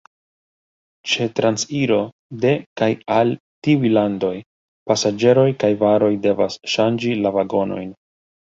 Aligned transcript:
Ĉe 1.09 1.27
transiro 1.39 1.99
de 2.45 2.53
kaj 2.81 2.89
al 3.17 3.35
tiuj 3.69 3.93
landoj 3.99 4.33
pasaĝeroj 4.93 5.47
kaj 5.67 5.73
varoj 5.85 6.13
devas 6.27 6.61
ŝanĝi 6.79 7.17
la 7.25 7.37
vagonojn. 7.41 7.97